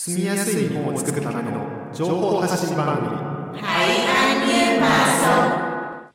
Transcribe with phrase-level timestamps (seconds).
[0.00, 3.60] 住みやすい日本を作るための情報発信番組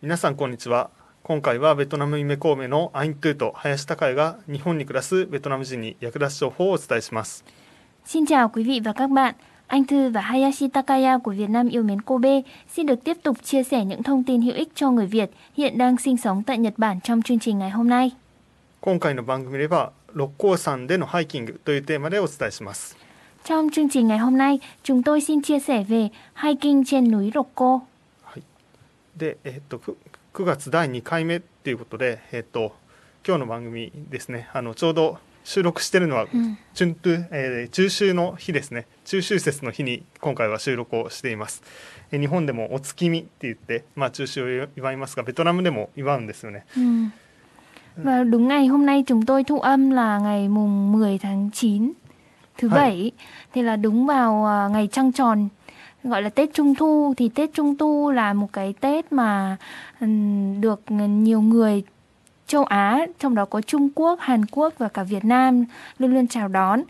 [0.02, 0.90] 皆さんこんにちは
[1.22, 7.44] 今回はベトナム夢神戸のアイントゥーと林孝也が日本に暮らすベトナム人に役立つ情報をお伝えします
[8.06, 9.36] Xin chào quý vị và các bạn.
[9.68, 12.42] Anh Thư và Hayashi Takaya của Việt Nam yêu mến Kobe
[12.74, 15.78] xin được tiếp tục chia sẻ những thông tin hữu ích cho người Việt hiện
[15.78, 18.12] đang sinh sống tại Nhật Bản trong chương trình ngày hôm nay.
[18.80, 23.03] 今回の番組では六甲山でのハイキングというテーマでお伝えします
[23.45, 26.09] Trong chương trình ngày hôm nay, chúng tôi xin chia sẻ về
[26.43, 27.81] hiking trên núi Rokko.
[29.19, 29.95] で、えっと 9,
[30.33, 32.73] 9月第2回目っていうことで、えっと
[33.27, 41.63] 今日の番組ですねあのちょうど収録してるのは、うんチュントゥ、えー中秋の日ですね中秋節の日に今回は収録をしています、
[42.13, 48.03] えー日本でもお月見って言って、まあ、中秋を祝いますがベトナムでも祝うんですよね Ừ.
[48.05, 51.93] Và đúng ngày hôm nay chúng tôi thu âm là ngày mùng 10 tháng 9
[52.58, 52.80] thứ Hay.
[52.80, 53.12] bảy
[53.54, 55.48] thì là đúng vào à, ngày trăng tròn.
[56.04, 57.14] Gọi là Tết Trung thu.
[57.18, 59.58] Thì Tết Trung thu là một cái Tết mà
[60.60, 61.84] được nhiều người
[62.48, 65.66] châu Á trong đó có Trung Quốc, Hàn Quốc và cả Việt Nam
[66.00, 66.82] luôn luôn chào đón.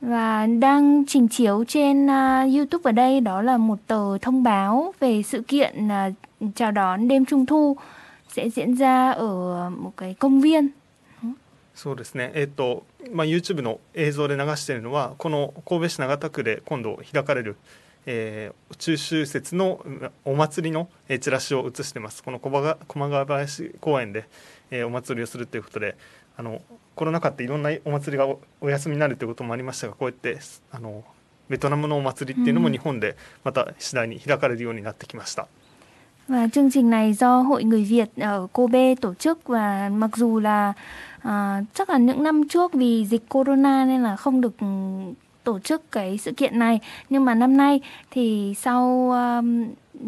[0.00, 4.94] Và đang trình chiếu trên à, YouTube ở đây đó là một tờ thông báo
[5.00, 6.10] về sự kiện à,
[6.54, 7.76] chào đón đêm Trung thu
[8.28, 10.68] sẽ diễn ra ở một cái công viên
[11.82, 12.30] そうですね。
[12.34, 17.56] えっ、と、まあ、YouTube の映像で流しているのはこの神戸市長田区で今度開かれる、
[18.04, 22.22] えー中秋節のうんお祭りの、えーチラシを映してます。
[22.22, 24.28] この駒ヶ駒ヶ林公園で、
[24.70, 25.96] えーお祭りをするということで
[26.36, 26.60] あの
[26.96, 30.38] コロナ禍っていろんなお祭りがおお休みになるということもありましたがこうやって
[30.72, 31.02] あの
[31.48, 32.72] ベトナムのお祭りっていうのもうん。
[32.74, 35.48] 日本でまた次第に開かれるようになってきました。
[36.30, 40.72] và chương trình này do hội người Việt ở Kobe tổ chức và mặc dù là
[41.21, 44.67] à, chắc là những năm trước vì dịch corona nên là không được ừ,
[45.43, 46.79] tổ chức cái sự kiện này
[47.09, 49.67] nhưng mà năm nay thì sau um,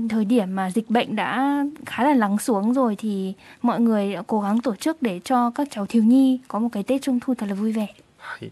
[0.09, 4.23] thời điểm mà dịch bệnh đã khá là lắng xuống rồi thì mọi người đã
[4.27, 7.19] cố gắng tổ chức để cho các cháu thiếu nhi có một cái Tết Trung
[7.19, 7.87] thu thật là vui vẻ.
[8.17, 8.51] はい、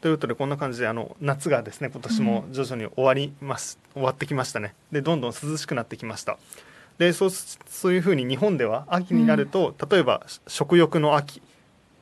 [0.00, 6.38] ということでこんな感じであの夏がですね今年も徐々に終わります、終わってきましたねでどんどん涼しくなってきました
[6.98, 11.42] でそうすそういうふうに日本では秋になると、例えば食欲の秋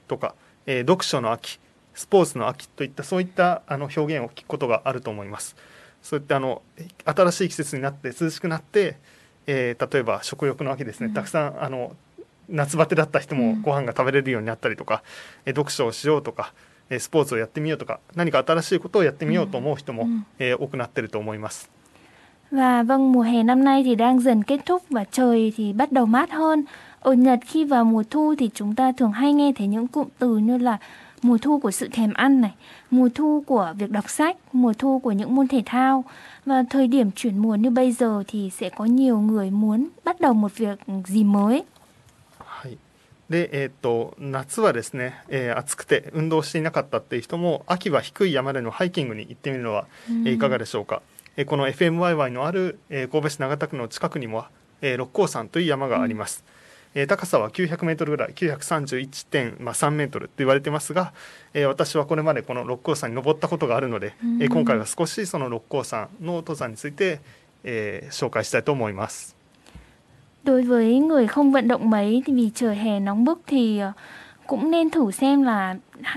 [0.08, 0.36] とか、
[0.66, 1.60] えー読書の秋
[1.94, 5.56] スポーツの秋といったそういったあの表現を聞くことがあると思います。
[6.02, 6.62] そういったあの
[7.06, 8.98] 新しい季節になって涼しくなって、
[9.48, 11.14] えー例えば食欲の秋ですね、うん。
[11.14, 11.96] たくさんあの
[12.50, 13.62] 夏バテだった人もうん。
[13.62, 15.04] ご飯が食べれるようになったりとか、
[15.46, 16.54] えー読書をしようとか
[16.90, 20.26] えースポーツをやってみようとか何か新しいことをやってみようと思う人も、うん。
[20.38, 21.70] えー多くなってると思います。
[22.52, 26.06] Và vâng, mùa hè năm nay thì đang dần kết thúc và trời thì bắt đầu
[26.06, 26.64] mát hơn.
[27.05, 30.09] Ở Nhật khi vào mùa thu thì chúng ta thường hay nghe thấy những cụm
[30.19, 30.79] từ như là
[31.23, 32.55] mùa thu của sự thèm ăn này,
[32.91, 36.05] mùa thu của việc đọc sách, mùa thu của những môn thể thao.
[36.47, 40.21] Và thời điểm chuyển mùa như bây giờ thì sẽ có nhiều người muốn bắt
[40.21, 41.65] đầu một việc gì mới.
[42.39, 42.79] はい、
[43.31, 51.03] で、えーっと夏はですね、えー暑くて運動していなかったっていう人も秋は低い山でのハイキングに行ってみるのは、えーいかがでしょうか、
[51.37, 54.45] えーこの FMYY のある、えー神戸市長田区の近くにも、
[54.83, 56.45] えー六甲山という山があります、
[56.96, 61.14] えー高さは900メートルぐらい931.3メートルと言われてますが、
[61.54, 67.20] えー私はこれまでこの六甲山に登ったことがあるので、えー今回は少しその六甲山の登山について、
[67.64, 69.36] えー紹介したいと思います。
[70.46, 73.82] Đối với người không vận động mấy thì vì trời hè nóng bức thì
[74.47, 75.77] cũng nên thử xem là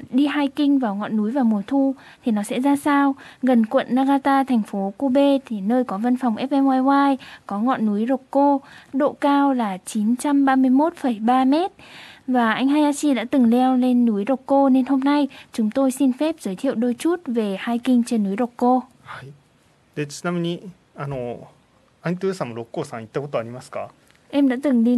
[0.09, 3.16] đi hiking vào ngọn núi vào mùa thu thì nó sẽ ra sao.
[3.41, 8.06] Gần quận Nagata, thành phố Kobe thì nơi có văn phòng FMYY có ngọn núi
[8.09, 8.59] Rokko,
[8.94, 11.72] độ cao là 931,3 mét.
[12.28, 16.14] Và anh Hayashi đã từng leo lên núi Rokko nên hôm nay chúng tôi xin
[16.14, 18.81] phép giới thiệu đôi chút về hiking trên núi Rokko.
[19.03, 19.31] はい、
[19.96, 21.47] でちなみにあの
[22.02, 23.91] アントゥーさんも六甲山行ったことありますか
[24.31, 24.97] Em đã từng đi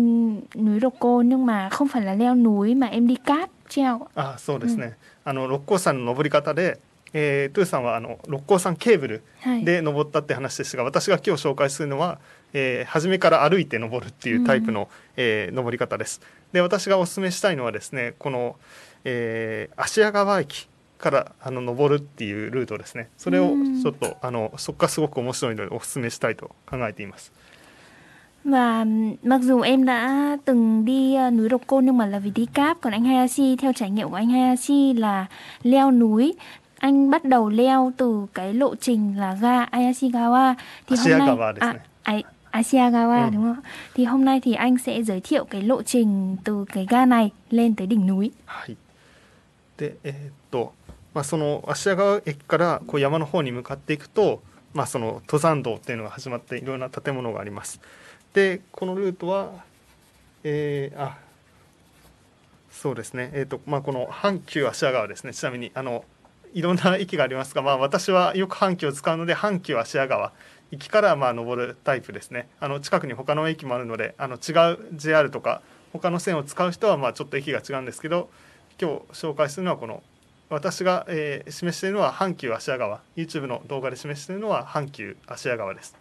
[0.63, 3.99] núi Rokko nhưng mà không phải là leo núi mà em đi cáp treo.
[4.15, 6.81] あそうですね、あの六甲山の登り方で、
[7.13, 9.65] えー、トゥーさんはあの六甲山ケーブルはい。
[9.65, 12.19] で登ったって話でしたが、私が今日紹介するのは、
[12.53, 16.21] えー初めから歩いて登るっていうタイプの、えー登り方です。
[16.53, 18.57] で私がお勧めしたいのはですねこの、
[19.05, 20.69] えー芦屋川駅
[20.99, 23.09] からあの登るっていうルートですね。
[23.17, 23.81] それをうん。
[23.83, 27.33] ちょっと、あのそこがすごく面白いのでお勧めしたいと考えています
[28.44, 28.86] Và
[29.24, 32.78] mặc dù em đã từng đi ờ, núi Rokko nhưng mà là vì đi cáp
[32.82, 35.26] Còn anh Hayashi theo trải nghiệm của anh Hayashi là
[35.64, 36.34] leo núi
[36.80, 40.54] Anh bắt đầu leo từ cái lộ trình là ga Ayashigawa
[40.88, 41.80] Thì hôm nay Ashiyagawa desu à, ne.
[42.04, 43.30] Ai- Ashiyagawa Ừ.
[43.34, 43.64] đúng không?
[43.96, 47.32] Thì hôm nay thì anh sẽ giới thiệu cái lộ trình từ cái ga này
[47.50, 48.78] lên tới đỉnh núi はい、
[49.78, 50.74] でえーっと
[51.14, 54.42] まあ、その芦屋川駅からこう山の方に向かっていくと、
[54.74, 57.80] まあ、その登山道っていうのが始まっていろんな建物があります
[58.35, 59.65] でこのルートは
[60.45, 61.19] えー、あ
[62.71, 63.31] そうですね。
[63.35, 65.35] え、ー、とまあこの阪急芦屋川ですね。
[65.35, 66.05] ちなみにあの
[66.55, 70.33] いろんな駅がありますが、まあ、私はよく阪急を使うので阪急芦屋川
[70.71, 72.49] 行きからまあ登るタイプですね。
[72.59, 75.63] あの近くに他の駅もあるのであの違う JR とか
[75.93, 78.31] 他の線を使う人はまあちょっと駅が違うんですけど
[78.81, 80.03] 今日紹介するのはこの
[80.49, 83.01] 私が、えー、示しているのは阪急芦屋川。
[83.17, 86.00] YouTube の動画で示しているのは阪急芦屋川です。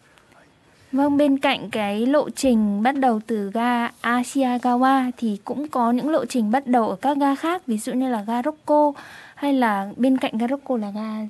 [0.93, 6.11] Vâng, bên cạnh cái lộ trình bắt đầu từ ga Ashikawa thì cũng có những
[6.11, 8.93] lộ trình bắt đầu ở các ga khác, ví dụ như là ga Rokko
[9.35, 11.27] hay là bên cạnh ga Rokko là ga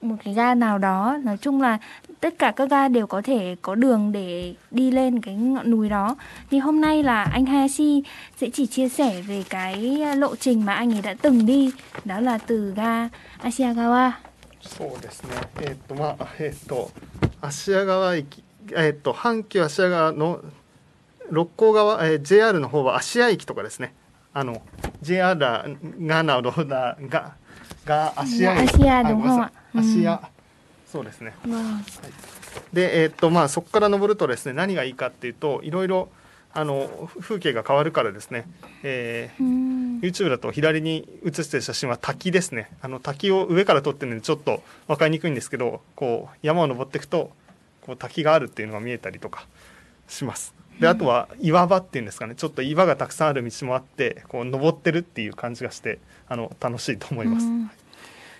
[0.00, 1.78] một cái ga nào đó nói chung là
[2.20, 5.88] tất cả các ga đều có thể có đường để đi lên cái ngọn núi
[5.88, 6.16] đó
[6.50, 8.02] thì hôm nay là anh Hayashi
[8.40, 11.70] sẽ chỉ chia sẻ về cái lộ trình mà anh ấy đã từng đi
[12.04, 13.08] đó là từ ga
[13.42, 14.12] Ashikawa
[14.66, 15.30] そうですね。
[15.60, 16.90] えっ、とまあえっ、と
[17.41, 18.43] 芦屋川駅
[18.75, 20.41] えっ、と阪急芦屋川の
[21.29, 23.93] 六甲川、えー、JR の方は芦屋駅とかですね。
[24.33, 24.61] あの
[25.01, 25.65] JR が
[25.97, 27.35] などだが
[27.85, 28.73] が芦屋駅。
[28.73, 29.51] 芦屋の方は。
[29.73, 30.29] 芦屋、
[30.87, 36.09] そうですね、はい、でえー、っとまあそこから登るとですね何がいいかっていうといろいろ
[36.51, 38.45] あの風景が変わるからですね、
[38.83, 42.71] えー、YouTube だと左に写してる写真は滝ですね。
[42.81, 47.31] あの滝を上から撮ってるのでちょっと分かりにくいんですけどこう山を登っていくと
[47.81, 49.45] こう滝があるっていうのが見えたりとか
[50.07, 50.55] します。
[50.79, 52.35] であとは岩場っていうんですかね。
[52.35, 57.47] ちょっと岩がたくさんある道もあってこう登ってるっていう感じがしてあの楽しいと思います。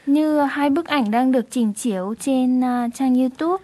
[0.07, 3.57] Như hai bức ảnh đang được trình chiếu trên uh, trang YouTube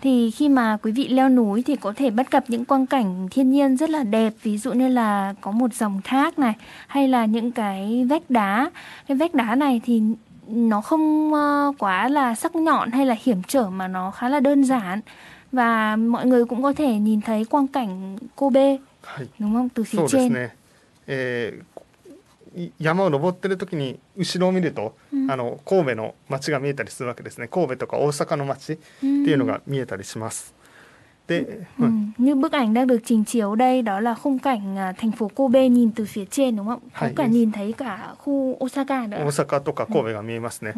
[0.00, 3.28] thì khi mà quý vị leo núi thì có thể bắt gặp những quang cảnh
[3.30, 6.54] thiên nhiên rất là đẹp ví dụ như là có một dòng thác này
[6.86, 8.70] hay là những cái vách đá.
[9.08, 10.02] Cái vách đá này thì
[10.48, 14.40] nó không uh, quá là sắc nhọn hay là hiểm trở mà nó khá là
[14.40, 15.00] đơn giản.
[15.52, 18.76] Và mọi người cũng có thể nhìn thấy quang cảnh Kobe
[19.38, 19.68] đúng không?
[19.68, 20.32] Từ phía trên
[22.78, 27.48] 山を登ってる時に後ろを見ると、うん、あの神戸の街が見えたりするわけですね。
[27.48, 30.54] 神戸とか大阪の街っていうのが見えたりします。
[31.28, 31.44] De,
[31.80, 31.86] ừ.
[32.18, 35.68] Như bức ảnh đang được trình chiếu đây đó là khung cảnh thành phố Kobe
[35.68, 36.80] nhìn từ phía trên đúng không?
[37.00, 40.74] Có cả nhìn thấy cả khu Osaka 大阪とか神戸が見えますね。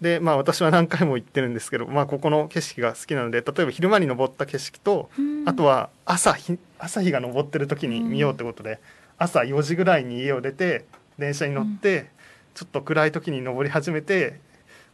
[0.00, 1.54] でまあ私は何回も行ってるん。
[1.54, 5.10] ですけど、まあ、ここの景色が好きなので例えば昼間に登った景色と、
[5.44, 8.78] あとは朝日朝日が昇ってる時に見ようってことで、
[9.18, 10.84] 朝4時ぐらいに家を出て
[11.17, 12.07] 電車に乗って、
[12.53, 14.39] ちょっと暗い時に登り始めて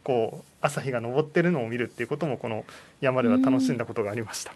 [0.02, 2.64] こう朝日が昇ってるのを見るっていうこともこの
[3.00, 4.52] 山では楽しんだことがありました。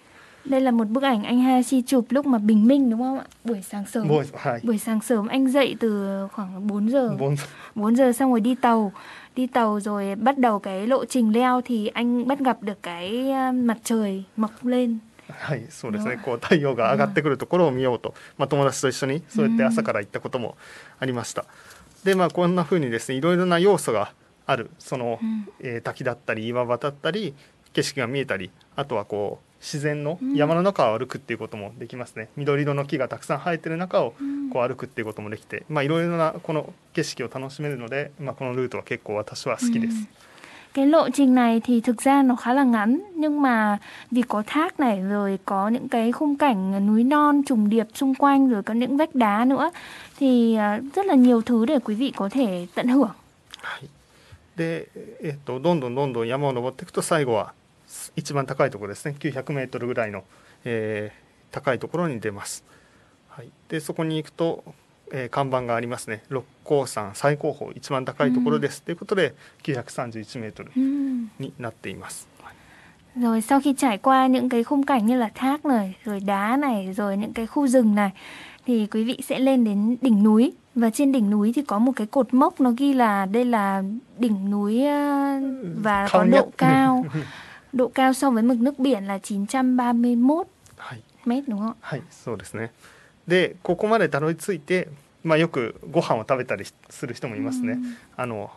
[0.47, 3.25] Đây là một bức ảnh anh Hayashi chụp lúc mà bình minh đúng không ạ?
[3.45, 4.09] Buổi sáng sớm.
[4.09, 4.25] Buổi,
[4.63, 7.17] buổi sáng sớm anh dậy từ khoảng 4 giờ.
[7.19, 7.45] 4 giờ.
[7.75, 8.93] 4 giờ xong rồi đi tàu.
[9.37, 13.33] Đi tàu rồi bắt đầu cái lộ trình leo thì anh bắt gặp được cái
[13.53, 14.99] mặt trời mọc lên.
[15.32, 16.20] はい、そうですね。
[16.24, 20.58] こう太陽が上がってくるところを見ようと、まあ友達と一緒にそうやって朝から行ったことも
[21.00, 21.46] ありました。
[22.04, 24.14] で、まあこんな風にですね、いろいろな要素が
[24.46, 24.72] ある。
[24.80, 25.20] その、
[25.60, 27.36] えー、滝だったり岩場だったり
[27.74, 34.14] 景色が見えたり、あとはこう自然の山の中を歩くっていうこともできますね、うん、緑色の木がたくさん生えてる中を
[34.54, 40.08] こう歩くっていうこともできて、まあいろいろなこの景色を楽しめるので、まあ、このルートは結構私は好きです。
[40.75, 43.79] Cái lộ trình này thì thực ra nó khá là ngắn nhưng mà
[44.11, 48.15] vì có thác này rồi có những cái khung cảnh núi non trùng điệp xung
[48.15, 49.71] quanh rồi có những vách đá nữa
[50.19, 50.59] thì
[50.95, 53.11] rất là nhiều thứ để quý vị có thể tận hưởng.
[54.57, 54.89] で、
[55.21, 57.55] えっと、どんどんどんどん山を登っていくと最後は
[58.17, 60.25] 一番高いところですね900メートルぐらいの、
[60.65, 62.65] えー、高いところに出ます。
[63.29, 64.63] はい、でそこに行くと、
[65.12, 66.24] えー、看板がありますね。
[66.30, 72.28] 六甲山最高峰一番高いところです、うん、ということで931メートルになっています。
[72.34, 72.40] うん
[73.16, 76.58] rồi sau khi trải qua những cái khung cảnh như là thác này rồi đá
[76.58, 78.12] này rồi những cái khu rừng này
[78.66, 80.54] thì quý vị sẽ lên đến đỉnh núi.
[80.76, 83.84] Và trên đỉnh núi thì có một cái cột mốc nó ghi là đây là
[84.18, 85.40] đỉnh núi ờ,
[85.82, 87.06] và có độ cao.
[87.74, 90.48] Độ cao so với mực nước biển là 931
[91.26, 91.74] mét đúng không?
[93.30, 94.90] でここまでたどり着いて、
[95.24, 97.78] まあ、よくご飯を食べたりする人もいますね、
[98.18, 98.52] あの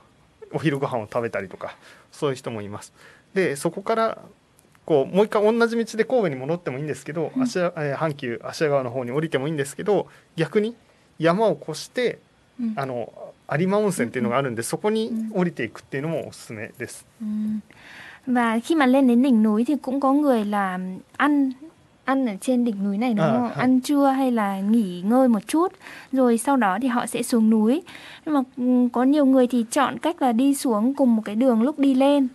[0.52, 1.76] お昼ご飯を食べたりとか
[2.10, 2.92] そういう人もいます。
[3.34, 4.18] でそこから
[4.84, 10.74] こうもう一回同じ道で神戸に戻ってもいいんですけど、うん、えー、阪急芦屋川の方に降りてもいいんですけど逆に
[11.18, 12.18] 山を越して、
[12.60, 13.12] うん、あの
[13.50, 17.06] 有馬温泉っていうのがあるんで、そこに降りていくっていうのもおすすめです。
[18.26, 20.78] Và khi mà lên đến đỉnh núi thì cũng có người là
[21.16, 21.50] ăn
[22.05, 23.43] ăn ở trên đỉnh núi này đúng À, không?
[23.47, 23.55] hay.
[23.55, 25.73] Ăn trưa hay là nghỉ ngơi một chút
[26.11, 27.81] rồi sau đó thì họ sẽ xuống núi.
[28.25, 31.35] Nhưng mà ừm, có nhiều người thì chọn cách là đi xuống cùng một cái
[31.35, 32.27] đường lúc đi lên.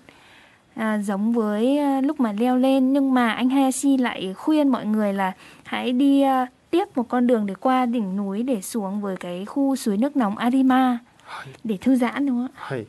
[0.75, 4.87] À, giống với à, lúc mà leo lên nhưng mà anh Hayashi lại khuyên mọi
[4.87, 5.33] người là
[5.65, 9.45] hãy đi à, tiếp một con đường để qua đỉnh núi để xuống với cái
[9.45, 12.53] khu suối nước nóng Arima はい、 để thư giãn đúng không ạ?
[12.55, 12.87] はい、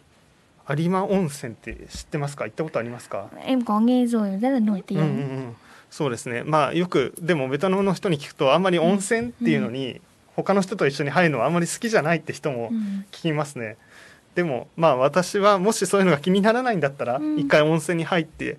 [0.83, 4.99] 有馬温泉って知ってますか行ったことありますか Em có nghe rồi rất là nổi うん tiếng.
[4.99, 5.09] うんう
[5.49, 5.55] ん
[5.90, 10.00] そうですねまあよくでもベトナムの人に聞くとあんまり温泉っていうのに
[10.36, 12.70] 他の人と一緒に入るのはあんまり好きじゃないって人も.
[13.10, 13.76] 聞きますね
[14.34, 18.58] でもまあ私はもしそういうのが気にならないんだったらうん一回温泉に入って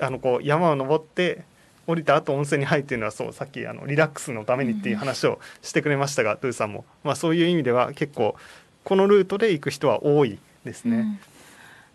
[0.00, 1.44] あのこう山を登って
[1.86, 8.36] 降りた後温泉に入っていうのはそうさっきあのリラックスのためにっていう話をしてくれましたが、ドゥさんも、まあ、そういう意味では結構
[8.84, 11.18] このルートで行く人は多いですね。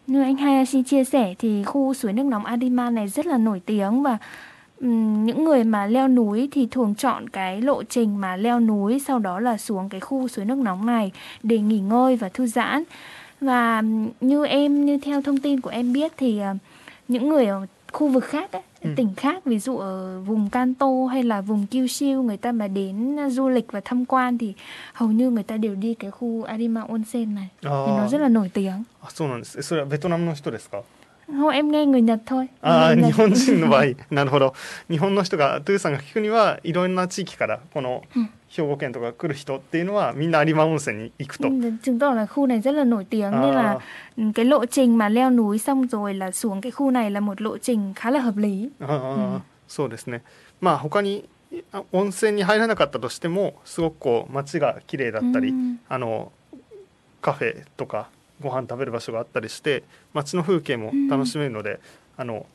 [0.07, 0.11] Ừ.
[0.11, 3.61] Như anh Hayashi chia sẻ thì khu suối nước nóng Adima này rất là nổi
[3.65, 4.17] tiếng và
[4.80, 9.18] những người mà leo núi thì thường chọn cái lộ trình mà leo núi sau
[9.18, 12.82] đó là xuống cái khu suối nước nóng này để nghỉ ngơi và thư giãn.
[13.40, 16.54] Và ừm, như em như theo thông tin của em biết thì ờ,
[17.08, 18.90] những người ở khu vực khác ấy, Ừ.
[18.96, 23.16] tỉnh khác ví dụ ở vùng Kanto hay là vùng Kyushu người ta mà đến
[23.30, 24.54] du lịch và tham quan thì
[24.92, 27.48] hầu như người ta đều đi cái khu Arima Onsen này.
[27.62, 28.84] Thì nó あ rất ー là nổi tiếng.
[29.02, 30.82] あそうなんですそれはベトナムの人ですか
[32.95, 34.53] 日本人の場合、なるほど。
[34.89, 38.03] 日本の人が、トゥさんが聞くには、いろんな地域から、この
[38.47, 41.49] 兵庫県とか来る人っていうのは、みんな有馬温泉に行くと。
[41.49, 41.73] そう、で、
[49.67, 50.23] そうですね。
[50.61, 51.27] まあ、他に、
[51.91, 55.53] 温泉に入らなかったとしても、すごくこう、街が綺麗だったり、
[55.89, 56.31] あの、
[57.21, 58.09] カフェとか、
[58.40, 61.80] ご飯食べる場所があったりして街の風景も楽しめるので、
[62.16, 62.46] あの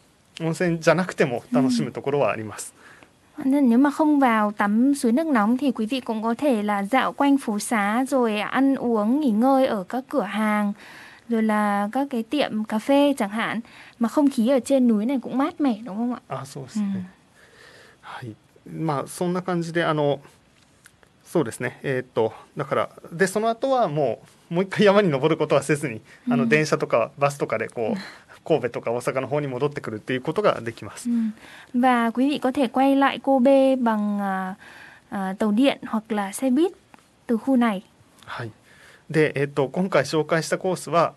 [0.41, 2.73] 温泉じゃなくても楽しむところはあります。
[3.45, 6.63] Nên nếu mà không vào tắm suối nước nóng thì quý vị cũng có thể
[6.63, 10.73] là dạo quanh phố xá rồi ăn uống nghỉ ngơi ở các cửa hàng
[11.29, 13.59] rồi là các cái tiệm cà phê chẳng hạn
[13.99, 16.21] mà không khí ở trên núi này cũng mát mẻ đúng không ạ?
[16.29, 17.07] あそうですうね、ん
[18.01, 18.35] はい
[18.67, 20.19] まあそんな感じであの
[21.25, 31.08] そうですねえーっとだからでその後はもう もう一回山に登ることはせずにあのうん電車とかバスとかでこう神戸とか大阪の方に戻ってくるっていうことができます。
[31.74, 34.54] Và quý vị có thể quay lại Kobe bằng à,
[35.10, 36.72] à, tàu điện hoặc là xe buýt
[37.26, 37.82] từ khu này.
[38.26, 38.50] はい、
[39.10, 41.14] で、えーっと今回紹介したコースは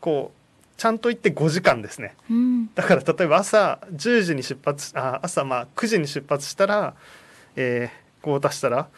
[0.00, 2.14] こうちゃんと行って5時間ですね。
[2.30, 2.68] Ừ.
[2.74, 6.94] だから例えば朝10時に出発あ朝まあ9時に出発したら、
[7.54, 8.88] えー、こう足したら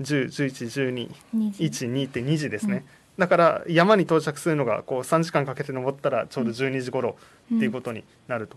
[0.00, 1.86] 101112 Nhìn gì?
[1.86, 2.84] 12って2時ですね、
[3.18, 7.16] だから山に到着するのがこう3時間かけて登ったらちょうど12時頃
[7.54, 8.56] っていうことになると、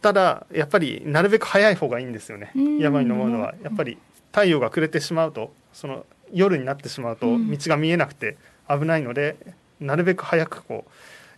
[0.00, 2.78] ただやっぱりなるべく早い方がいいんですよね、うん。
[2.78, 3.54] 山に登るのは。
[3.62, 3.98] やっぱり
[4.32, 7.50] 太陽が暮れてしまうとその夜になってしまうとうん。
[7.50, 8.36] 道が見えなくて
[8.68, 9.36] 危ないので、
[9.80, 10.84] なるべく早くこ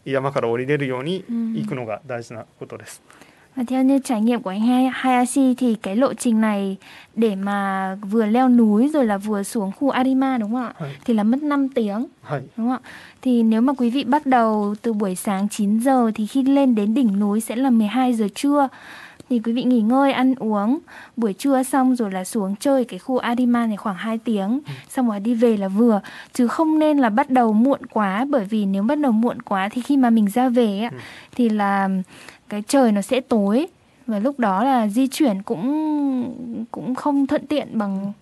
[0.07, 3.03] う山から降りれるように行くのが大事なことです。
[3.57, 6.77] Và theo như trải nghiệm của anh Hayashi thì cái lộ trình này
[7.15, 10.75] để mà vừa leo núi rồi là vừa xuống khu Arima đúng không ạ?
[11.05, 12.07] Thì là mất 5 tiếng.
[12.57, 12.91] Đúng không ạ?
[13.23, 16.75] Thì nếu mà quý vị bắt đầu từ buổi sáng 9 giờ thì khi lên
[16.75, 18.69] đến đỉnh núi sẽ là 12 giờ trưa.
[19.31, 20.79] Thì quý vị nghỉ ngơi ăn uống
[21.17, 24.73] buổi trưa xong rồi là xuống chơi cái khu Arima này khoảng 2 tiếng, ừ.
[24.89, 26.01] xong rồi đi về là vừa
[26.33, 29.69] chứ không nên là bắt đầu muộn quá bởi vì nếu bắt đầu muộn quá
[29.73, 30.99] thì khi mà mình ra về ấy, ừ.
[31.37, 31.89] thì là
[32.49, 33.67] cái trời nó sẽ tối.
[34.07, 38.13] Và lúc đó là di chuyển cũng cũng không thuận tiện bằng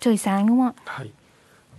[0.00, 0.72] trời sáng đúng không ạ?
[0.86, 1.10] はい、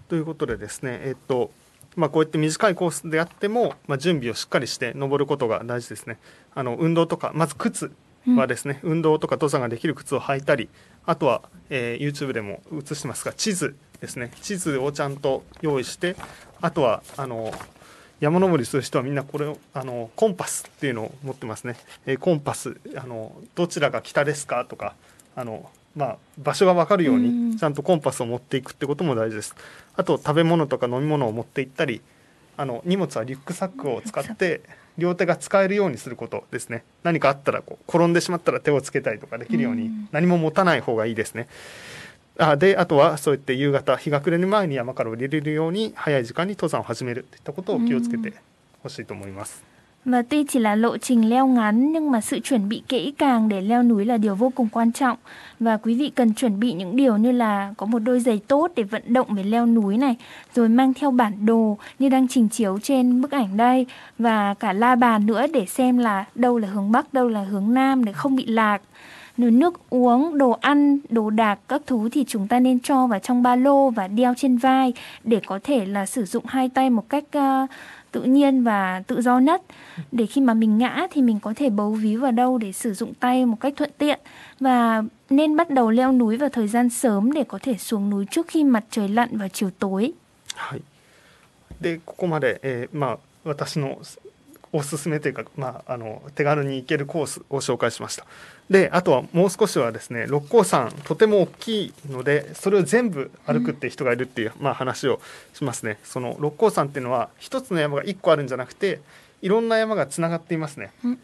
[0.10, 1.52] ということでですね、えっと
[1.96, 6.18] まあ、こうやって短いコースであっても、まあ、準備をしっかりして登ることが大事ですね。
[6.56, 7.92] あの運動とかまず靴
[8.26, 10.70] はですね、運動とか登山ができる靴を履いたり
[11.06, 16.16] あとは、えー YouTube でも映してますが地図ですね地図をちゃんと用意して
[16.62, 17.54] あとはあの
[18.24, 21.76] 山登りする人はみんなこれをあのコンパスっていうのを持ってますね、
[22.06, 24.96] えーコンパスあのどちらが北ですかとか
[25.36, 27.50] あの、まあ、場所が分かるよううん。
[27.52, 29.56] にちゃんとコンパスを持っていくってことも大事です。
[29.98, 32.02] あと食べ物とか飲み物を持って行ったり
[32.56, 34.62] あの荷物はリュックサックを使って
[34.98, 36.86] 両手が使えるようにすることですね。
[37.04, 40.08] 何かあったらこう転んでしまったら手をつけたりとかできるようにうん。
[40.14, 41.50] 何も持たない方がいいですね
[42.39, 48.33] あであとはそうやって夕方日が暮れる前に山から降りれるように早い時間に登山を始めるといったことを気をつけて
[48.83, 49.69] ほしいと思います。
[50.05, 53.49] Và tuy chỉ là lộ trình leo ngắn nhưng mà sự chuẩn bị kỹ càng
[53.49, 55.19] để leo núi là điều vô cùng quan trọng.
[55.61, 58.71] Và quý vị cần chuẩn bị những điều như là có một đôi giày tốt
[58.77, 60.17] để vận động về leo núi này,
[60.55, 63.87] rồi mang theo bản đồ như đang trình chiếu trên bức ảnh đây
[64.19, 67.75] và cả la bàn nữa để xem là đâu là hướng bắc, đâu là hướng
[67.75, 68.83] nam để không bị lạc.
[69.39, 73.19] rồi nước uống đồ ăn đồ đạc các thứ thì chúng ta nên cho vào
[73.19, 74.93] trong ba lô và đeo trên vai
[75.25, 77.71] để có thể là sử dụng hai tay một cách uh,
[78.13, 79.63] tự nhiên và tự do nhất
[80.13, 82.95] để khi mà mình ngã thì mình có thể bấu víu vào đâu để sử
[82.95, 84.21] dụng tay một cách thuận tiện
[84.61, 88.27] và nên bắt đầu leo núi vào thời gian sớm để có thể xuống núi
[88.31, 90.13] trước khi mặt trời lặn vào chiều tối.
[90.59, 90.83] はい、
[91.81, 94.01] でここまで、えーまあ、私の
[94.73, 98.27] おすすめというか、まあ、あの手軽に行けるコースを紹介しました
[98.70, 105.20] であとはもう少しはですね六甲山とても大きいのでそれを全部歩くって人がいるっていう、まあ、話を
[105.54, 106.00] しますね。
[106.04, 109.02] その六甲山っていうのは一つの山が一個あるんじゃなくて
[109.42, 111.20] いろんな山がつながっていますね、うん。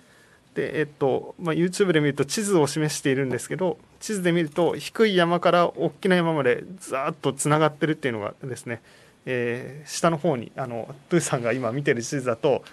[0.53, 8.81] でえっとまあ、YouTube で見ると地図を示しているんですけど地図で見ると低い山から大きな山までずーっとつながってるっていうのがですね、
[9.25, 12.63] えー下の方にあのプーさんが今見てる地図だと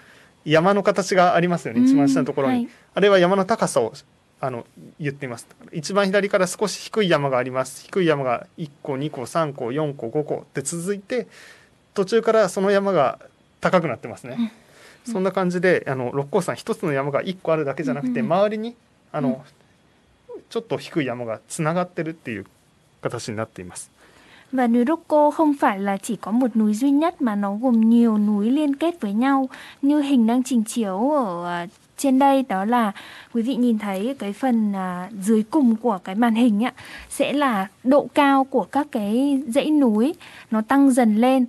[0.45, 1.83] 山の形がありますよね。
[1.83, 2.69] 一番下のところに、はい。
[2.95, 3.93] あれは山の高さを
[4.41, 4.67] あの
[5.01, 5.47] 言っています。
[5.73, 7.85] 一番左から少し低い山があります。
[7.85, 11.27] 低い山が1個2個3個4個5個って続いて
[11.95, 13.19] 途中からその山が
[13.61, 14.53] 高くなってますね、
[15.05, 18.27] そんな感じであの六甲山一つの山が1個あるだけじゃなくて、うん。
[18.27, 18.77] 周りに
[19.13, 19.45] あの、
[20.51, 22.47] ちょっと低い山がつながってるっていう
[23.01, 23.91] 形になっています。
[24.53, 28.19] Và núi Rocco không phải là chỉ có một núi duy nhất mà nó gồm nhiều
[28.19, 29.49] núi liên kết với nhau
[29.83, 31.67] như hình đang trình chiếu ở
[31.98, 32.92] trên đây đó là
[33.34, 36.74] quý vị nhìn thấy cái phần à, dưới cùng của cái màn hình ạ
[37.10, 40.14] sẽ là độ cao của các cái dãy núi
[40.52, 41.46] nó tăng dần lên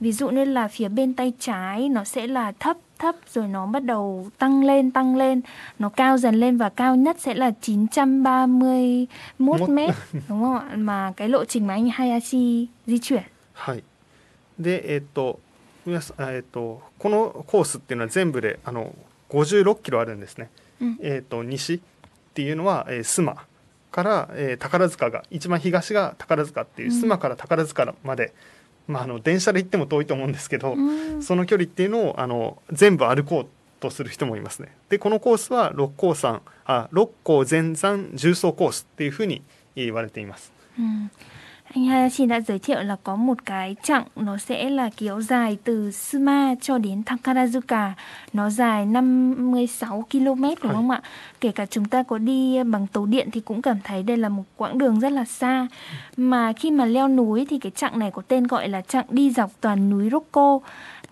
[0.00, 3.66] ví dụ như là phía bên tay trái nó sẽ là thấp thấp rồi nó
[3.66, 5.40] bắt đầu tăng lên tăng lên
[5.78, 9.68] nó cao dần lên và cao nhất sẽ là 931 Mốt.
[9.68, 9.94] mét
[10.28, 13.22] đúng không ạ mà cái lộ trình mà anh Hayashi di chuyển
[13.54, 13.82] はい
[14.58, 15.38] でえっ、と
[15.86, 18.94] 皆さんえっ、とこのコースっていうのは全部であの
[19.31, 20.49] 56キロあるんですね、
[20.81, 20.99] うん。
[21.01, 21.79] えっ、と西っ
[22.33, 23.45] ていうのは、えー、須磨
[23.91, 27.01] から、えー宝塚が一番東が宝塚っていううん。
[27.01, 28.33] 須磨から宝塚まで、
[28.87, 30.75] まあ、あの電車で行っても遠いと思うんですけど、う
[31.17, 31.23] ん。
[31.23, 33.47] その距離っていうのをあの全部歩こう
[33.79, 34.75] とする人もいますね。
[34.89, 39.41] でこのコースは六甲山あ六甲全山重走コースっていうふうに
[39.75, 40.51] 言われています。
[40.79, 40.83] Ừ.
[41.73, 45.57] Anh Hayashi đã giới thiệu là có một cái chặng nó sẽ là kéo dài
[45.63, 47.91] từ Suma cho đến Takarazuka.
[48.33, 51.01] Nó dài 56 km đúngkhông ạ?
[51.41, 54.29] Kể cả chúng ta có đi bằng tàu điện thì cũng cảm thấy đây là
[54.29, 55.67] một quãng đường rất là xa.
[56.17, 59.31] Mà khi mà leo núi thì cái chặng này có tên gọi là chặng đi
[59.31, 60.59] dọc toàn núi Rokko.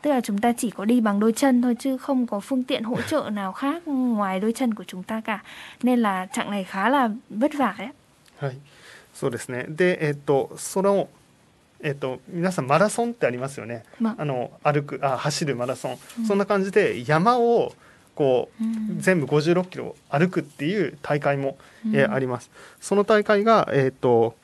[0.02, 2.64] Tức là chúng ta chỉ có đi bằng đôi chân thôi chứ không có phương
[2.64, 5.40] tiện hỗ trợ nào khác ngoài đôi chân của chúng ta cả.
[5.84, 7.90] Nên là chặng này khá là vất vả đấy.
[9.26, 9.66] はい、そうですね。
[9.70, 11.10] で、えっ、と、その、
[11.82, 13.84] えっ、と、皆さんマラソンってありますよね。
[14.00, 15.98] まあの、歩く、あ、走るマラソン。
[16.26, 17.74] そんな感じで、山を。
[18.16, 21.58] こう、うん全部56キロ歩くっていう大会も、
[21.94, 22.52] えーうんあります。
[22.82, 24.36] その大会が、えっ、と。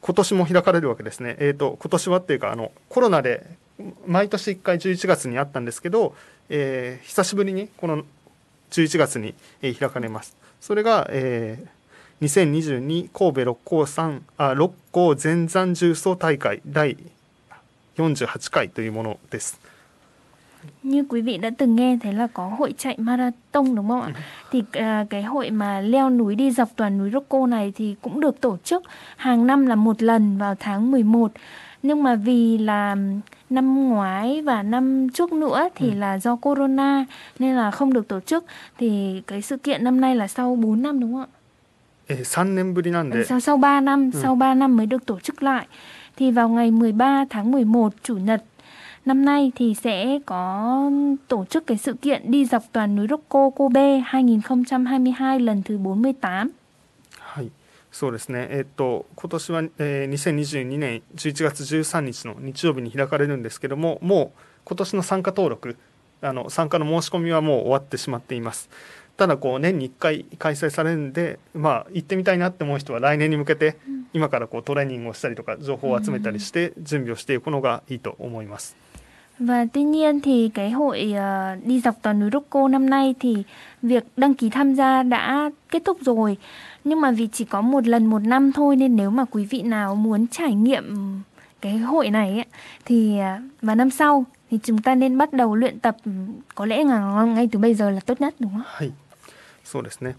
[0.00, 1.36] 今年も開かれるわけですね。
[1.40, 3.46] えっ、と、今年はっていうか、あの、コロナで。
[4.06, 6.14] 毎年1回11月にあったんですけど、
[6.50, 8.04] えー久しぶりにこの
[8.70, 10.36] 11月に、えー開かれます。
[10.60, 11.77] それが、えー
[12.21, 16.95] 2022神戸六甲山あ六甲全山重走大会第
[17.97, 19.59] 48回というものです。
[20.83, 24.13] Như quý vị đã từng nghe thấy là có hội chạy marathon đúng không ạ?
[24.51, 28.19] Thì à, cái hội mà leo núi đi dọc toàn núi Rokko này thì cũng
[28.19, 28.83] được tổ chức
[29.17, 31.31] hàng năm là một lần vào tháng 11.
[31.83, 32.95] Nhưng mà vì là
[33.49, 37.05] năm ngoái và năm trước nữa thì là do corona
[37.39, 38.45] nên là không được tổ chức
[38.77, 41.36] thì cái sự kiện năm nay là sau 4 năm đúng không ạ?
[42.08, 45.66] えー3年ぶりなんで、Sau sau 3 năm, sau 3 năm mới được tổ chức lại.
[46.16, 48.44] Thì vào ngày 13 tháng 11 chủ nhật
[49.04, 50.90] năm nay thì sẽ có
[51.28, 56.48] tổ chức cái sự kiện đi dọc toàn núi Rokko Kobe 2022 lần thứ 48.
[57.20, 57.50] はい、
[57.92, 58.48] そうですね。
[58.50, 65.76] えっ、と今年は、えー2022年11月13日の日曜日に開かれるんですけども、もう今年の参加登録、
[66.20, 68.68] あの参加の申し込みはもう終わってしまっています。
[69.17, 73.77] ただこう年に1回開催されるんで、まあ行ってみたいなって思う人は来年に向けて
[74.13, 78.75] 今からこうトレーニングをしたりとか情報を集めたりして準備をしていくのがいいと思います。
[79.39, 83.43] Và tuy nhiên thì cái hội ờ, đi dọc toàn núi Rokko năm nay thì
[83.81, 86.37] việc đăng ký tham gia đã kết thúc rồi.
[86.83, 89.61] Nhưng mà vì chỉ có một lần một năm thôi nên nếu mà quý vị
[89.61, 91.21] nào muốn trải nghiệm
[91.61, 92.45] cái hội này ấy,
[92.85, 96.11] thì ờ, vào năm sau thì chúng ta nên bắt đầu luyện tập ừ,
[96.55, 98.89] có lẽ là ngay từ bây giờ là tốt nhất đúng không?
[99.68, 100.16] はい、そうですね。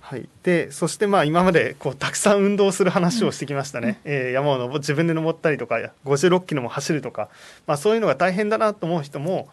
[0.00, 7.28] はい、でそしてまあ今までこうたくさん運動する話をしてきましたね、えー山を登自分で登ったりとか56キロも走るとか、
[7.66, 9.48] まあ、そういうのが大変だなと思う人も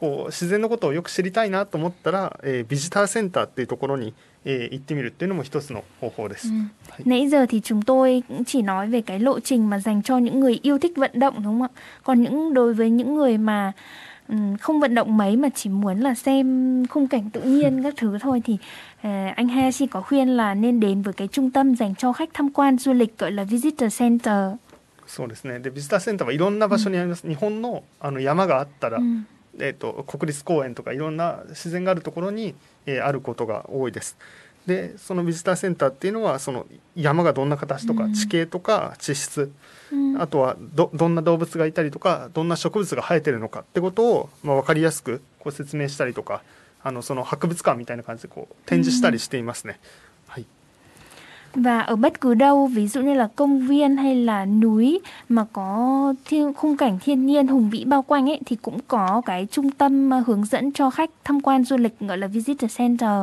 [0.00, 4.14] こう自然のことをよく知りたいなと思ったら、えー、ビジターセンターっていうところに、
[4.46, 6.48] えー、行ってみるっていうのも一つの方法です。
[7.04, 10.58] Nãy giờ thì chúng tôi chỉ nói về cái lộ trình mà dành cho những người
[10.62, 11.68] yêu thích vận động đúng không ạ?
[12.04, 13.72] Còn những đối với những người mà
[14.61, 18.17] không vận động mấy mà chỉ muốn là xem khung cảnh tự nhiên các thứ
[18.21, 21.95] thôi thì uh, anh Hayashi có khuyên là nên đến với cái trung tâm dành
[21.95, 24.57] cho khách tham quan du lịch gọi là visitor center.
[25.07, 25.59] そうですね。
[25.59, 27.27] でビジターセンターはいろんな場所にあります。
[27.27, 29.27] 日本のあの山があったら、うん、
[29.59, 34.17] えっ、ー、と国立公園とかいろんな自然があるところに、えー、あることが多いです。
[34.70, 39.50] でそのビジターセンターっていうのはその山がどんな形とか地形とか地質、
[39.90, 46.42] うん、あとはどどんな動物がいたりとかどんな植物が生えてるのかってことを、まあ、分かりやすくこう説明したりとか
[46.84, 49.72] あのその博物館みたいな感じでこう展示したりしていますね。
[49.72, 50.09] うん、はい
[51.54, 55.44] và ở bất cứ đâu ví dụ như là công viên hay là núi mà
[55.52, 59.46] có thiên, khung cảnh thiên nhiên hùng vĩ bao quanh ấy thì cũng có cái
[59.50, 63.22] trung tâm à, hướng dẫn cho khách tham quan du lịch gọi là visitor center.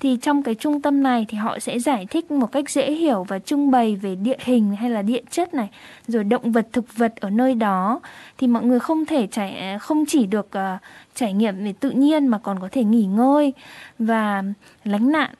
[0.00, 3.24] Thì trong cái trung tâm này thì họ sẽ giải thích một cách dễ hiểu
[3.28, 5.68] và trưng bày về địa hình hay là địa chất này
[6.08, 8.00] rồi động vật thực vật ở nơi đó.
[8.38, 10.80] Thì mọi người không thể trải à, không chỉ được uh,
[11.14, 13.52] trải nghiệm về tự nhiên mà còn có thể nghỉ ngơi
[13.98, 14.42] và
[14.84, 15.30] lánh nạn.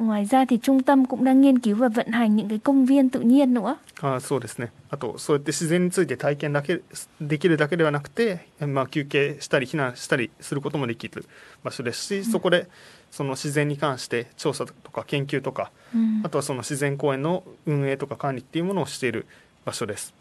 [0.00, 2.86] Ngoài ra thì trung tâm cũng đang nghiên cứu và vận hành những cái công
[2.86, 3.76] viên tự nhiên nữa.
[4.02, 4.72] あそうですね。
[4.88, 6.80] あとそうやって自然について体験だけ
[7.20, 11.26] できるだけではなくて、まあ休憩したり避難したりすることもできる
[11.62, 12.66] 場所ですし、そこで
[13.10, 19.26] その自然に関して調査とか研究とか、うん、あとはその自然公園の運営とか管理っていうものをしている
[19.66, 20.14] 場所です。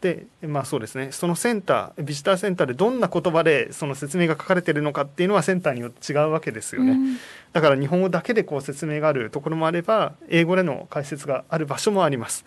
[0.00, 1.10] でまあそうですね。
[1.10, 7.16] そのセンタービジターセンターでどんな言葉でその説明が書かれてるのかっていうのはセンターによって違うわけですよね、うん、
[7.52, 12.44] だから日本語だけでこう説明があるところもあれば英語での解説がある場所もあります。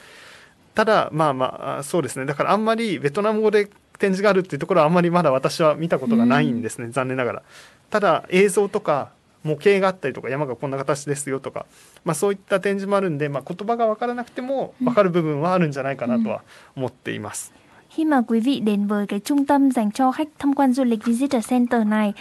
[0.75, 2.25] ただまあまあそうですね。
[2.25, 3.65] だからあんまりベトナム語で
[3.97, 7.43] 展示があるっていうところはあんまりまだ私は見たことがないんですね、うん、残念ながら。
[7.89, 9.09] ただ映像とか
[9.44, 11.66] 模型があったりとか山がこんな形ですよとか、
[12.04, 16.42] まあ、そういった展示もあるんで、まあ、言葉が分からなくても分かる部分はあるんじゃないかなとは
[16.76, 17.52] 思っています。
[17.96, 21.04] Khi mà quý vị đến với cái trung tâm dành cho khách tham quan du lịch
[21.04, 22.12] Visitor Center này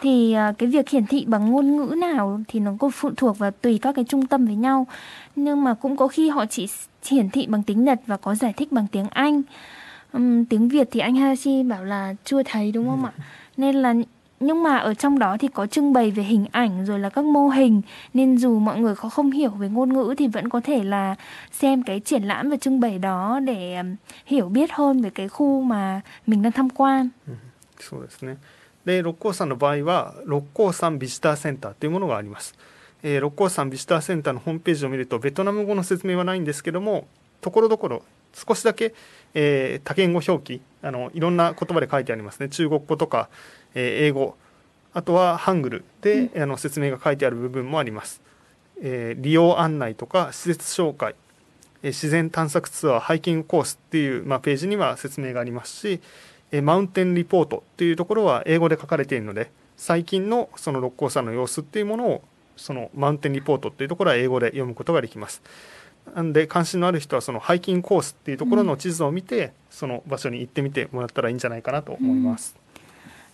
[0.00, 3.50] thì cái việc hiển thị bằng ngôn ngữ nào thì nó cũng phụ thuộc vào
[3.50, 4.86] tùy các cái trung tâm với nhau.
[5.36, 6.68] Nhưng mà cũng có khi họ chỉ
[7.06, 9.42] hiển thị bằng tiếng Nhật và có giải thích bằng tiếng Anh.
[10.12, 13.08] Um, tiếng Việt thì anh Hashi bảo là chưa thấy đúng không ừ.
[13.08, 13.12] ạ?
[13.56, 13.94] Nên là
[14.40, 17.24] nhưng mà ở trong đó thì có trưng bày về hình ảnh rồi là các
[17.24, 17.82] mô hình
[18.14, 21.14] nên dù mọi người có không hiểu về ngôn ngữ thì vẫn có thể là
[21.52, 23.82] xem cái triển lãm và trưng bày đó để
[24.26, 27.10] hiểu biết hơn về cái khu mà mình đang tham quan.
[27.80, 28.36] そうですね。
[28.84, 32.54] で、六甲山の場合は六甲山ビジターセンターというものがあります。
[33.02, 37.06] えー、六甲山ビジターセンターのホームページを見るとベトナム語の説明はないんですけども、
[37.40, 38.02] ところどころ
[38.34, 38.94] 少しだけ、
[39.35, 42.49] えー、多言語表記あのいろんな言葉で書いてありますね。
[42.49, 43.29] 中国語とか
[43.75, 44.35] えー、英語
[44.93, 48.21] あとはハングルで、うん、あの説明が書いてある部分もあります、
[48.81, 51.15] えー、利用案内とか施設紹介、
[51.83, 56.01] えー、自然探索ツアーハイキングコースっていう、まあ、ページには説明がありますし、
[56.51, 62.23] えー、マウンテンリポートっていうところは英語で書かれているので最近のその六甲山の様子っていうものを
[62.55, 65.41] そのマウンテンリポートっていうところは英語で読むことができます。
[66.14, 72.54] なんで関心のある人はそのハイキングコースっていうところの地図を見て、うん、その場所に行ってみてもらったらいいんじゃないかなと思います。
[72.54, 72.60] うん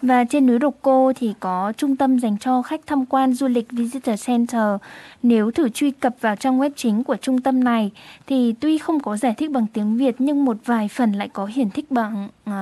[0.03, 3.49] Và trên núi Độc Cô thì có trung tâm dành cho khách tham quan du
[3.49, 4.77] lịch Visitor Center.
[5.23, 7.91] Nếu thử truy cập vào trang web chính của trung tâm này
[8.27, 11.47] thì tuy không có giải thích bằng tiếng Việt nhưng một vài phần lại có
[11.47, 12.55] hiển thích bằng uh,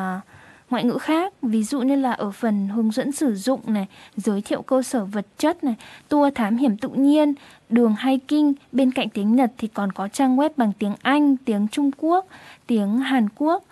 [0.69, 1.34] ngoại ngữ khác.
[1.41, 5.05] Ví dụ như là ở phần hướng dẫn sử dụng này, giới thiệu cơ sở
[5.05, 5.75] vật chất này,
[6.10, 7.34] tour thám hiểm tự nhiên,
[7.69, 8.53] đường hiking.
[8.71, 12.27] Bên cạnh tiếng Nhật thì còn có trang web bằng tiếng Anh, tiếng Trung Quốc,
[12.67, 13.63] tiếng Hàn Quốc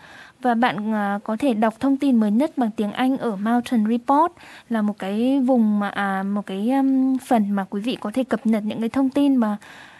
[0.41, 3.85] và bạn à, có thể đọc thông tin mới nhất bằng tiếng Anh ở Mountain
[3.89, 4.31] Report
[4.69, 8.23] là một cái vùng mà à, một cái um, phần mà quý vị có thể
[8.23, 9.57] cập nhật những cái thông tin mà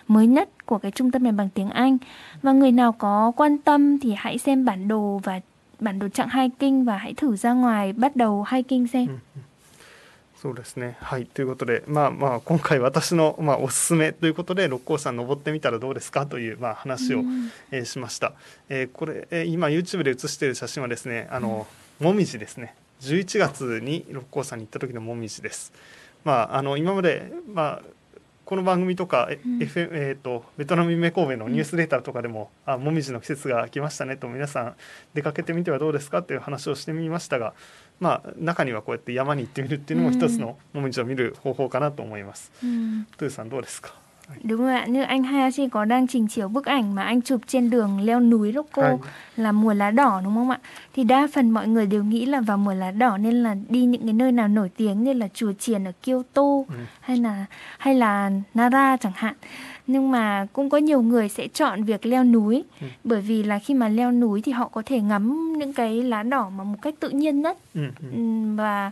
[0.07, 1.97] mới nhất của cái trung tâm này bằng tiếng Anh
[2.41, 5.39] và người nào có quan tâm thì hãy xem bản đồ và
[5.80, 9.08] bản đồ chặng hiking và hãy thử ra ngoài bắt đầu hiking xem.
[10.42, 10.98] そうですね。
[11.02, 11.26] はい。
[11.26, 18.34] ということで、まあまあ、今回私の、まあ、おすすめということで、六甲山登ってみたらどうですかという、まあ、話を、うん、えー、しました。
[18.70, 21.66] えー、これ、えー、今 YouTube で写している写真はですね、あの、
[22.00, 22.76] うん、もみじですね。
[23.02, 25.74] 11月に六甲山に行った時のもみじです。
[26.24, 27.82] まあ、あの、今まで、まあ、
[28.47, 34.75] この番組とか、うん、FM えーと、ベトナム夢神戸のニュースレターとかでも、うん、あもみじの季節が来ましたねと皆さん
[35.13, 37.53] 出かけてみてはどうですかっていう話をしてみましたが、
[37.99, 42.53] まあ、中にはこうやって山に行ってみるっていうのも一つのもみじを見る方法かなと思います。
[42.63, 44.07] うん、トゥさんどうですか？
[44.44, 47.70] Đúng rồi ạ, như anh Hayashi có đang trình chiếu bức ảnh mà anh chụp trên
[47.70, 48.96] đường leo núi Rokko Hay.
[49.38, 50.60] là mùa lá đỏ đúng không ạ?
[50.94, 53.86] Thì đa phần mọi người đều nghĩ là vào mùa lá đỏ nên là đi
[53.86, 56.74] những cái nơi nào nổi tiếng như là chùa chiền ở Kyoto Ừ.
[57.02, 57.46] hay là
[57.78, 59.34] hay là Nara chẳng hạn.
[59.88, 62.88] Nhưng mà cũng có nhiều người sẽ chọn việc leo núi Ừ.
[63.04, 66.24] bởi vì là khi mà leo núi thì họ có thể ngắm những cái lá
[66.24, 68.08] đỏ mà một cách tự nhiên nhất Ừ, ừ.
[68.12, 68.92] Ừm, và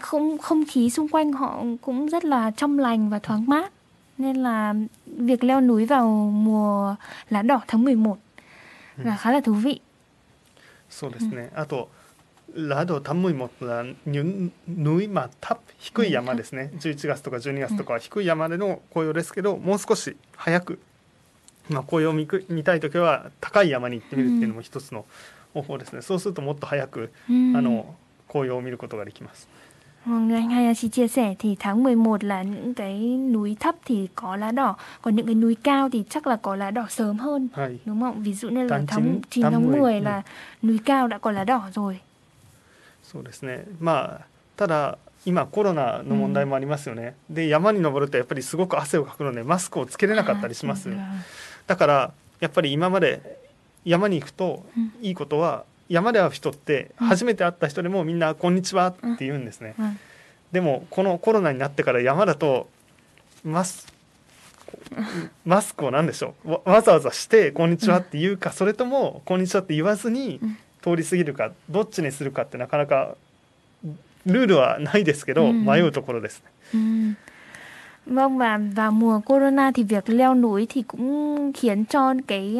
[0.00, 3.72] không không khí xung quanh họ cũng rất là trong lành và thoáng mát
[4.18, 4.74] nên là
[5.06, 6.96] việc leo núi vào mùa
[7.30, 8.18] lá đỏ tháng 11
[8.96, 9.80] là khá là thú vị
[10.90, 11.50] そうですね。
[11.56, 11.88] あと
[12.54, 16.70] ラドタムイモは những núi mà thấp 低い山ですね。
[16.78, 20.78] 11月とか12月とかは低い山での紅葉ですけど、もう少し早く、
[21.68, 25.04] まあ、紅葉を見く見たい時は高い山に行ってみるっていうのも一つの
[25.52, 26.02] 方法ですね。
[26.02, 27.96] そうするともっと早く.あの
[28.28, 29.48] 紅葉を見ることができます。
[30.05, 32.99] như anh Hayashi chia sẻ thì tháng 11 là những cái
[33.33, 36.55] núi thấp thì có lá đỏ còn những cái núi cao thì chắc là có
[36.55, 37.77] lá đỏ sớm hơn はい。
[37.85, 38.23] đúng không?
[38.23, 39.99] Ví dụ như là Tháng tháng chín- 9 tháng tháng 10, 10 ừ.
[40.03, 40.21] là
[40.63, 41.99] núi cao đã có lá đỏ rồi.
[43.03, 43.65] そうですね。
[43.79, 43.91] ま
[44.21, 44.25] あ
[44.57, 47.13] ただ今コロナの問題もありますよね。
[47.29, 50.89] で山に登るとやっぱりすごく汗をかくのでマスクをつけれなかったりします。
[50.89, 50.95] À,
[51.67, 53.21] だからやっぱり今まで
[53.85, 57.06] 山に行くとうんいいことは 山で会う人ってうん。
[57.08, 59.74] 初めて会った人でもみんな「こんにちは」って言うんですね。
[59.78, 59.94] Vâng.
[60.52, 62.68] でもこのコロナになってから山だと
[63.44, 63.92] マス
[65.44, 66.50] マスクを何でしょう？
[66.52, 70.56] わわざわざして「こんにちは」って言うかそれとも「こんにちは」って言わずにうん。
[70.82, 73.14] 通り過ぎるかどっちにするかってなかなか
[74.26, 75.64] ルールはないですけどうん。
[75.64, 76.42] 迷うところです
[76.72, 77.16] ね。
[78.06, 82.56] Vâng và vào mùa corona thì việc leo núi thì cũng khiến cho cái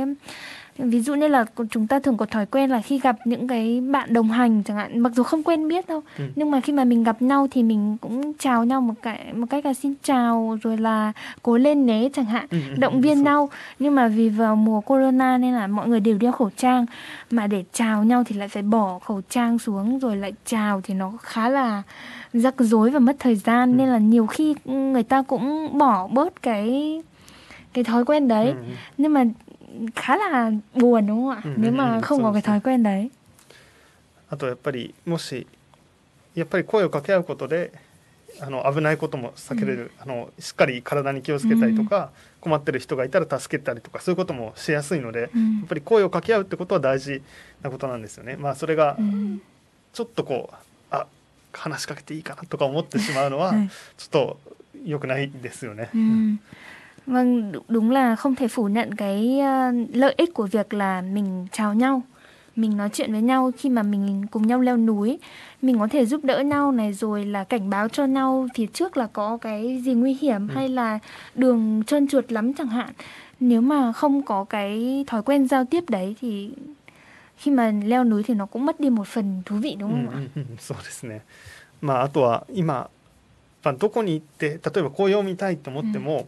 [0.79, 3.81] ví dụ như là chúng ta thường có thói quen là khi gặp những cái
[3.81, 6.25] bạn đồng hành chẳng hạn mặc dù không quen biết đâu ừ.
[6.37, 9.47] nhưng mà khi mà mình gặp nhau thì mình cũng chào nhau một cái một
[9.51, 13.01] cách là xin chào rồi là cố lên nhé chẳng hạn ừ, ừ, ừ, động
[13.01, 16.51] viên nhau nhưng mà vì vào mùa corona nên là mọi người đều đeo khẩu
[16.57, 16.87] trang
[17.31, 20.95] mà để chào nhau thì lại phải bỏ khẩu trang xuống rồi lại chào thì
[20.95, 21.83] nó khá là
[22.33, 23.77] rắc rối và mất thời gian ừ.
[23.77, 27.01] nên là nhiều khi người ta cũng bỏ bớt cái
[27.75, 28.57] cái thói quen đấy ừ.
[28.99, 29.25] nhưng mà
[29.97, 33.09] khá là buồn đúng không ạ Ừ, nếu mà khôngcó cái thói quen đấy
[34.31, 35.47] あとやっぱりもし
[36.35, 37.71] やっぱり声を掛け合うことで
[38.41, 42.11] あの危ないことも避けれる、あのしっかり体に気をつけたりとか、
[42.41, 47.23] 困ってる人がいたら助けたりとかそういうこともしやすいので、やっ.ぱり声を掛け合うってことは大事
[47.63, 48.35] なことなんですよね。
[48.37, 48.97] まあそれが.
[49.93, 50.57] ちょっとこう
[50.91, 51.07] あ
[51.53, 54.41] 話しかけていいかなとか思ってしまうのははいちょっと
[54.85, 55.91] 良くないですよね。
[57.08, 57.14] Ừ.
[57.14, 61.02] Vâng, đ- đúng là không thể phủ nhận cái ờ, lợi ích của việc là
[61.02, 62.02] mình chào nhau,
[62.56, 65.20] mình nói chuyện với nhau khi mà mình cùng nhau leo núi,
[65.62, 68.98] mình có thể giúp đỡ nhau này rồi là cảnh báo cho nhau phía trước
[68.98, 70.54] là có cái gì nguy hiểm Ừ.
[70.56, 71.00] hay là
[71.36, 72.90] đường trơn trượt lắm chẳng hạn.
[73.40, 76.52] Nếu mà không có cái thói quen giao tiếp đấy thì
[77.38, 80.06] khi mà leo núi thì nó cũng mất đi một phần thú vị đúng うん
[80.06, 80.18] không ạ?
[80.18, 81.22] うんうんそうですね。
[81.82, 82.90] まああとは今、
[83.64, 86.28] まあ、どこに行って例えば紅葉を見たいと思っても、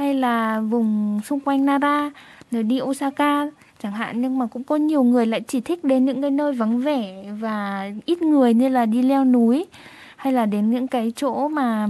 [0.00, 2.10] hay là vùng xung quanh Nara
[2.50, 3.46] rồi đi Osaka
[3.82, 6.52] chẳng hạn nhưng mà cũng có nhiều người lại chỉ thích đến những cái nơi
[6.52, 9.66] vắng vẻ và ít người như là đi leo núi
[10.16, 11.88] hay là đến những cái chỗ mà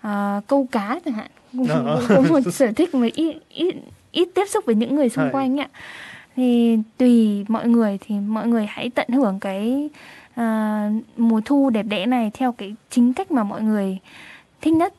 [0.00, 1.30] ờ, câu cá chẳng hạn
[1.68, 2.02] Ờ.
[2.08, 3.74] có một sở thích mà ít ít
[4.12, 5.68] ít tiếp xúc với những người xung quanh ạ
[6.36, 9.88] thì tùy mọi người thì mọi người hãy tận hưởng cái
[10.34, 13.98] à, mùa thu đẹp đẽ này theo cái chính cách mà mọi người
[14.60, 14.94] thích nhất。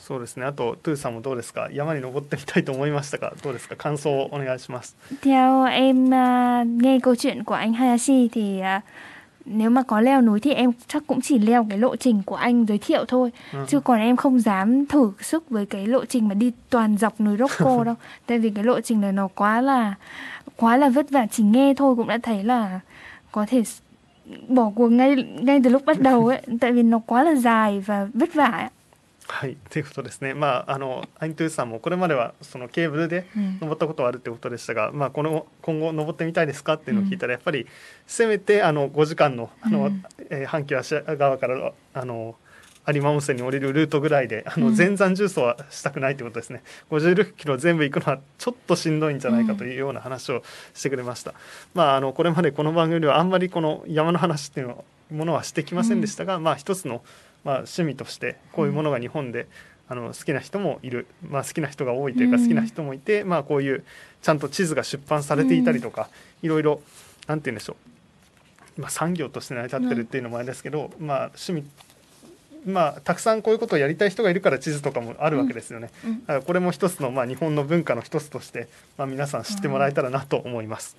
[0.00, 0.46] そうですね。
[0.46, 1.68] あとトゥーさんもどうですか。
[1.72, 3.32] 山に登ってみたいと思いましたか。
[3.42, 3.74] どうですか。
[3.76, 4.94] 感想をお願いします。
[5.22, 8.80] theo em à, nghe câu chuyện của anh Hayashi thì à,
[9.44, 12.36] nếu mà có leo núi thì em chắc cũng chỉ leo cái lộ trình của
[12.36, 16.04] anh giới thiệu thôi うん chứ còn em không dám thử sức với cái lộ
[16.04, 17.94] trình mà đi toàn dọc núi Rokko đâu
[18.26, 19.94] tại vì cái lộ trình này nó quá là
[20.56, 22.80] quá là vất vả chỉ nghe thôi cũng đã thấy là
[23.32, 23.80] có thể s-
[24.48, 27.80] bỏ cuộc ngay ngay từ lúc bắt đầu ấy tại vì nó quá là dài
[27.86, 28.68] và vất vả ấy.
[29.31, 29.55] はい。
[29.69, 30.33] ということですね。
[30.33, 33.25] まああのアイントゥーさんもこれまではそのケーブルで.
[33.61, 37.65] 登ったことはあるってことでしたが、まあ、この今後登ってみたいですかっていうのを聞いたら、やっぱり
[38.05, 42.35] せめてあの5時間のあの、うんえー阪急芦屋側からあの
[42.87, 50.41] 有馬温泉に降りるルートぐらいであの全山重走はしたくないということですね、うん、56キロ全部行くのはちょっとしんどいんじゃないかというような話を
[50.73, 51.37] してくれました、うん、
[51.75, 54.75] まああのこれまでこの番組ではあんまりこの山の話っていう
[55.11, 57.03] ものはしてきませんでしたが、うん、まあ一つの
[57.43, 59.47] まあ趣味としてこういうものが日本で、
[59.87, 63.83] あの好きな人もいる、まあ、好きな人が多いというか好きな人もいて、まあこういう
[64.21, 66.09] ちゃんと地図が出版されていたりとか、
[66.41, 66.81] いろいろ
[67.27, 67.75] なんて言うんでしょ
[68.77, 68.81] う。
[68.81, 71.63] まあ、産業として成り立ってるっていうのもあれですけど、まあ、趣味
[72.65, 75.89] まあ、たくさんこういうことをやりたい人がいるから地図とかもあるわけですよね。
[76.05, 76.09] うん。
[76.11, 80.95] うん、だからこれも一つの、まあ、日本の文化の一つとして、まあ、皆さん知ってもらえたらなと思います。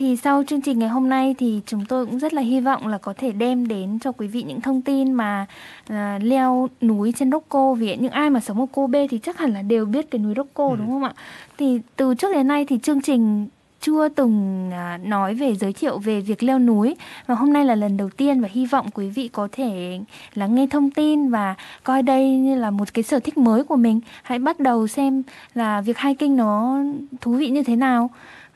[0.00, 2.86] Thì sau chương trình ngày hôm nay thì chúng tôi cũng rất là hy vọng
[2.86, 5.46] là có thể đem đến cho quý vị những thông tin mà
[5.92, 9.52] uh, leo núi trên Rocco vì những ai mà sống ở Kobe thì chắc hẳn
[9.52, 10.76] là đều biết cái núi Rocco ừ.
[10.78, 11.12] đúng không ạ?
[11.58, 13.46] Thì từ trước đến nay thì chương trình
[13.80, 17.74] chưa từng à, nói về giới thiệu về việc leo núi và hôm nay là
[17.74, 20.00] lần đầu tiên và hy vọng quý vị có thể
[20.34, 23.76] lắng nghe thông tin và coi đây như là một cái sở thích mới của
[23.76, 25.22] mình hãy bắt đầu xem
[25.54, 26.78] là việc hiking nó
[27.20, 28.10] thú vị như thế nào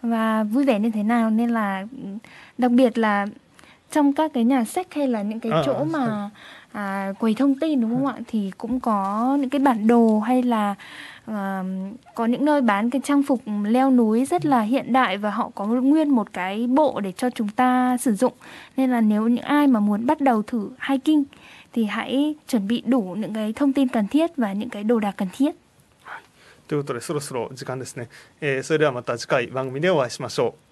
[0.05, 1.31] và vui vẻ như thế nào?
[1.31, 1.87] Nên là
[2.59, 3.27] đặc biệt là
[3.93, 6.31] trong các cái nhà sách hay là những cái à, chỗ mà
[6.73, 8.15] à, quầy thông tin đúng không ạ?
[8.27, 10.75] Thì cũng có những cái bản đồ hay là
[11.31, 11.35] uh,
[12.15, 15.51] có những nơi bán cái trang phục leo núi rất là hiện đại và họ
[15.55, 18.33] có nguyên một cái bộ để cho chúng ta sử dụng.
[18.77, 21.23] Nên là nếu những ai mà muốn bắt đầu thử hiking
[21.73, 25.01] thì hãy chuẩn bị đủ những cái thông tin cần thiết và những cái đồ
[25.01, 25.55] đạc cần thiết
[26.68, 28.10] ということでそろそろ時間ですね、
[28.42, 30.70] えー、それではまた次回番組でお会いしましょう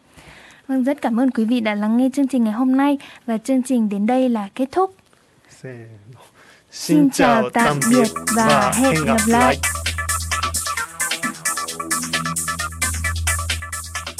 [0.68, 3.38] Vâng, rất cảm ơn quý vị đã lắng nghe chương trình ngày hôm nay và
[3.38, 4.96] chương trình đến đây là kết thúc.
[6.72, 9.58] Xin chào tạm biệt và hẹn gặp lại.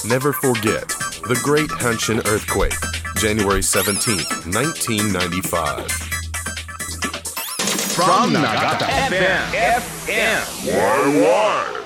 [0.10, 0.86] Never forget
[1.28, 2.78] the Great Hanshin Earthquake,
[3.16, 4.16] January 17,
[4.46, 6.11] 1995.
[8.05, 9.53] from, Nagata, Nagata FM.
[9.53, 9.83] FM.
[10.07, 11.23] FM.
[11.23, 11.82] Why.